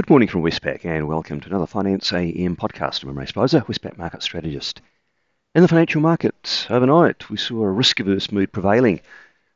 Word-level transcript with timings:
Good 0.00 0.08
morning 0.08 0.28
from 0.28 0.42
Westpac 0.42 0.86
and 0.86 1.08
welcome 1.08 1.40
to 1.40 1.48
another 1.50 1.66
Finance 1.66 2.10
AM 2.14 2.56
podcast. 2.56 3.02
I'm 3.02 3.10
Imre 3.10 3.26
Speizer, 3.26 3.66
Westpac 3.66 3.98
Market 3.98 4.22
Strategist. 4.22 4.80
In 5.54 5.60
the 5.60 5.68
financial 5.68 6.00
markets 6.00 6.66
overnight, 6.70 7.28
we 7.28 7.36
saw 7.36 7.64
a 7.64 7.70
risk-averse 7.70 8.32
mood 8.32 8.50
prevailing. 8.50 9.02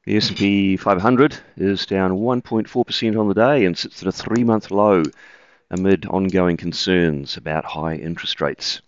The 0.05 0.19
S&P 0.19 0.77
500 0.77 1.39
is 1.57 1.87
down 1.87 2.11
1.4% 2.19 3.19
on 3.19 3.29
the 3.29 3.35
day 3.35 3.65
and 3.65 3.77
sits 3.77 4.03
at 4.03 4.09
a 4.09 4.13
three-month 4.13 4.71
low 4.71 5.05
amid 5.71 6.05
ongoing 6.05 6.59
concerns 6.59 7.39
about 7.39 7.65
high 7.65 7.95
interest 7.95 8.43
rates. 8.43 8.83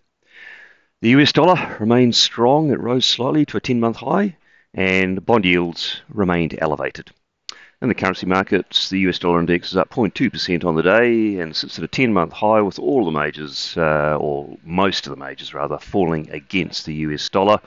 The 1.00 1.09
US 1.16 1.32
dollar 1.32 1.79
remains 1.80 2.18
strong. 2.18 2.70
It 2.70 2.80
rose 2.80 3.07
slightly 3.07 3.46
to 3.46 3.57
a 3.57 3.62
10-month 3.62 3.96
high 3.96 4.36
and 4.75 5.25
bond 5.25 5.46
yields 5.46 6.02
remained 6.11 6.54
elevated. 6.59 7.12
In 7.82 7.88
the 7.88 7.95
currency 7.95 8.24
markets, 8.24 8.88
the 8.88 9.00
US 9.00 9.18
dollar 9.18 9.38
index 9.38 9.70
is 9.70 9.77
up 9.77 9.90
0.2% 9.90 10.64
on 10.64 10.77
the 10.77 10.82
day 10.82 11.38
and 11.40 11.54
sits 11.54 11.77
at 11.77 11.84
a 11.84 11.88
10 11.88 12.10
month 12.10 12.32
high, 12.32 12.62
with 12.62 12.78
all 12.78 13.05
the 13.05 13.10
majors, 13.10 13.77
uh, 13.77 14.16
or 14.19 14.56
most 14.64 15.06
of 15.06 15.10
the 15.10 15.23
majors 15.23 15.52
rather, 15.52 15.77
falling 15.77 16.30
against 16.30 16.86
the 16.86 16.95
US 16.95 17.28
dollar. 17.28 17.60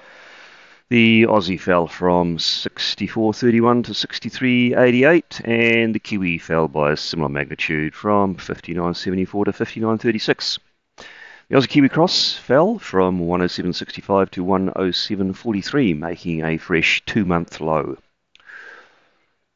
The 0.89 1.27
Aussie 1.27 1.59
fell 1.59 1.85
from 1.85 2.38
64.31 2.38 3.83
to 3.83 3.91
63.88, 3.91 5.47
and 5.47 5.93
the 5.93 5.99
Kiwi 5.99 6.39
fell 6.39 6.67
by 6.67 6.94
a 6.94 6.97
similar 6.97 7.30
magnitude 7.30 7.94
from 7.94 8.35
59.74 8.35 9.45
to 9.45 9.52
59.36. 9.52 10.57
The 11.49 11.55
Aussie 11.55 11.69
Kiwi 11.69 11.89
Cross 11.89 12.38
fell 12.38 12.80
from 12.80 13.19
107.65 13.19 14.31
to 14.31 14.44
107.43, 14.44 15.95
making 15.95 16.44
a 16.44 16.57
fresh 16.57 17.03
two 17.05 17.25
month 17.25 17.61
low. 17.61 17.97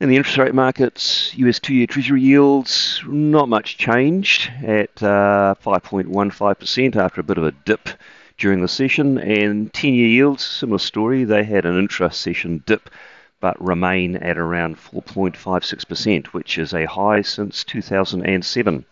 In 0.04 0.10
the 0.10 0.18
interest 0.18 0.38
rate 0.38 0.54
markets, 0.54 1.34
US 1.38 1.60
two 1.62 1.74
year 1.74 1.88
Treasury 1.88 2.22
yields, 2.22 3.02
not 3.08 3.48
much 3.48 3.78
changed 3.78 4.52
at 4.62 5.02
uh, 5.02 5.56
5.15% 5.64 6.96
after 6.98 7.22
a 7.22 7.24
bit 7.24 7.38
of 7.38 7.46
a 7.46 7.54
dip 7.64 7.88
during 8.38 8.60
the 8.60 8.68
session. 8.68 9.18
And 9.18 9.72
10 9.74 9.94
year 9.94 10.08
yields, 10.08 10.44
similar 10.44 10.80
story. 10.80 11.24
They 11.24 11.46
had 11.46 11.66
an 11.66 11.80
intra 11.80 12.12
session 12.12 12.64
dip 12.66 12.90
but 13.40 13.56
remain 13.64 14.18
at 14.18 14.38
around 14.38 14.76
4.56%, 14.76 16.26
which 16.28 16.58
is 16.58 16.74
a 16.74 16.84
high 16.84 17.22
since 17.22 17.64
2007. 17.64 18.86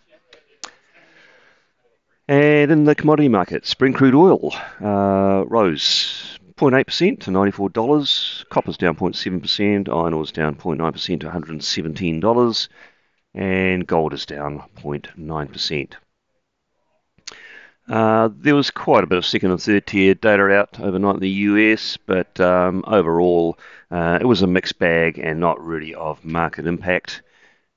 And 2.26 2.70
in 2.70 2.84
the 2.84 2.94
commodity 2.94 3.28
market, 3.28 3.74
Brent 3.78 3.96
crude 3.96 4.14
oil 4.14 4.54
uh, 4.80 5.44
rose 5.46 6.38
0.8% 6.62 7.18
to 7.20 7.30
$94. 7.30 8.48
Copper's 8.48 8.76
down 8.76 8.94
0.7%. 8.94 9.88
Iron 9.88 10.14
ore's 10.14 10.30
down 10.30 10.54
0.9% 10.54 11.20
to 11.20 11.28
$117. 11.28 12.68
And 13.34 13.86
gold 13.86 14.14
is 14.14 14.26
down 14.26 14.62
0.9%. 14.76 15.92
Uh, 17.88 18.28
there 18.36 18.54
was 18.54 18.70
quite 18.70 19.02
a 19.02 19.08
bit 19.08 19.18
of 19.18 19.26
second 19.26 19.50
and 19.50 19.60
third 19.60 19.86
tier 19.88 20.14
data 20.14 20.44
out 20.50 20.78
overnight 20.78 21.16
in 21.16 21.20
the 21.20 21.28
US, 21.28 21.96
but 22.06 22.38
um, 22.38 22.84
overall 22.86 23.58
uh, 23.90 24.18
it 24.20 24.24
was 24.24 24.42
a 24.42 24.46
mixed 24.46 24.78
bag 24.78 25.18
and 25.18 25.40
not 25.40 25.60
really 25.60 25.94
of 25.94 26.24
market 26.24 26.68
impact. 26.68 27.22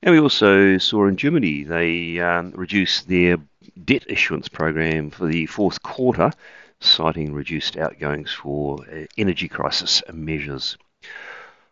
And 0.06 0.14
we 0.14 0.20
also 0.20 0.78
saw 0.78 1.08
in 1.08 1.18
Germany 1.18 1.64
they 1.64 2.20
um, 2.20 2.52
reduced 2.52 3.10
their 3.10 3.38
debt 3.84 4.04
issuance 4.08 4.48
program 4.48 5.10
for 5.10 5.26
the 5.26 5.48
fourth 5.48 5.82
quarter 5.82 6.32
citing 6.80 7.34
reduced 7.34 7.76
outgoings 7.76 8.32
for 8.32 8.78
uh, 8.84 9.06
energy 9.18 9.48
crisis 9.48 10.04
measures. 10.14 10.78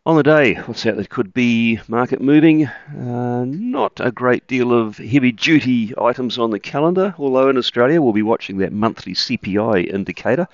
On 0.08 0.18
the 0.18 0.24
day, 0.24 0.56
what's 0.56 0.84
out 0.88 0.98
that 0.98 1.12
could 1.12 1.32
be 1.32 1.80
market 1.88 2.22
moving? 2.22 2.66
Uh, 2.66 3.46
not 3.46 4.00
a 4.00 4.12
great 4.12 4.48
deal 4.48 4.74
of 4.74 4.98
heavy 4.98 5.32
duty 5.32 5.94
items 6.02 6.40
on 6.40 6.50
the 6.50 6.60
calendar, 6.60 7.14
although 7.20 7.50
in 7.50 7.58
Australia 7.58 8.02
we'll 8.02 8.14
be 8.14 8.24
watching 8.24 8.58
that 8.58 8.74
monthly 8.74 9.14
CPI 9.14 9.94
indicator. 9.94 10.48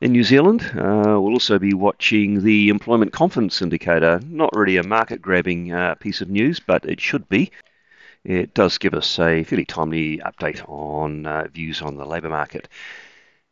In 0.00 0.12
New 0.12 0.24
Zealand, 0.24 0.62
uh, 0.76 1.20
we'll 1.20 1.34
also 1.34 1.58
be 1.58 1.74
watching 1.74 2.42
the 2.42 2.70
employment 2.70 3.12
confidence 3.12 3.60
indicator. 3.60 4.18
Not 4.26 4.56
really 4.56 4.78
a 4.78 4.82
market 4.82 5.20
grabbing 5.20 5.72
uh, 5.72 5.94
piece 5.96 6.22
of 6.22 6.30
news, 6.30 6.58
but 6.58 6.86
it 6.86 7.02
should 7.02 7.28
be. 7.28 7.50
It 8.24 8.54
does 8.54 8.78
give 8.78 8.94
us 8.94 9.18
a 9.18 9.44
fairly 9.44 9.66
timely 9.66 10.16
update 10.18 10.66
on 10.66 11.26
uh, 11.26 11.48
views 11.52 11.82
on 11.82 11.96
the 11.96 12.06
labour 12.06 12.30
market. 12.30 12.66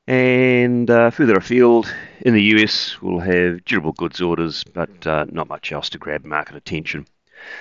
And 0.06 0.88
uh, 0.88 1.10
further 1.10 1.36
afield, 1.36 1.94
in 2.22 2.32
the 2.32 2.42
US, 2.54 3.00
we'll 3.02 3.20
have 3.20 3.62
durable 3.66 3.92
goods 3.92 4.22
orders, 4.22 4.64
but 4.64 5.06
uh, 5.06 5.26
not 5.30 5.50
much 5.50 5.70
else 5.70 5.90
to 5.90 5.98
grab 5.98 6.24
market 6.24 6.56
attention. 6.56 7.06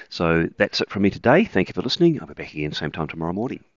So 0.08 0.48
that's 0.58 0.80
it 0.80 0.90
from 0.90 1.02
me 1.02 1.10
today. 1.10 1.44
Thank 1.44 1.68
you 1.68 1.74
for 1.74 1.82
listening. 1.82 2.22
I'll 2.22 2.28
be 2.28 2.36
back 2.36 2.54
again 2.54 2.72
same 2.72 2.94
time 2.94 3.10
tomorrow 3.10 3.34
morning. 3.34 3.66